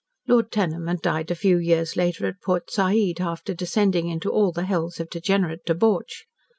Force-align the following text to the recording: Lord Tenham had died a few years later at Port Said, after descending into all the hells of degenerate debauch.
Lord 0.27 0.51
Tenham 0.51 0.87
had 0.87 1.03
died 1.03 1.29
a 1.29 1.35
few 1.35 1.59
years 1.59 1.95
later 1.95 2.25
at 2.25 2.41
Port 2.41 2.71
Said, 2.71 3.19
after 3.21 3.53
descending 3.53 4.09
into 4.09 4.31
all 4.31 4.51
the 4.51 4.65
hells 4.65 4.99
of 4.99 5.11
degenerate 5.11 5.63
debauch. 5.63 6.25